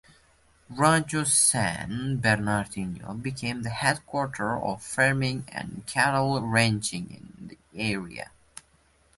Rancho 0.67 1.25
San 1.25 2.19
Bernardino 2.21 3.13
became 3.13 3.61
the 3.61 3.69
headquarters 3.69 4.59
of 4.63 4.81
farming 4.81 5.45
and 5.49 5.83
cattle 5.85 6.41
ranching 6.41 7.07
in 7.11 7.47
the 7.49 7.57
area. 7.75 8.31